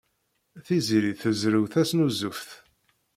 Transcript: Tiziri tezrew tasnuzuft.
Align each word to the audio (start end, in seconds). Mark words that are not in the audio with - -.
Tiziri 0.65 1.13
tezrew 1.21 1.65
tasnuzuft. 1.73 2.49